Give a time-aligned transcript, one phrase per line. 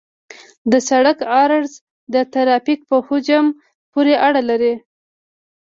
[0.71, 1.71] د سرک عرض
[2.13, 3.45] د ترافیک په حجم
[3.91, 4.73] پورې اړه لري